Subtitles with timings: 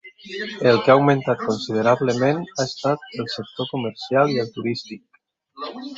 [0.69, 5.05] El que ha augmentat considerablement ha estat el sector comercial i el turístic.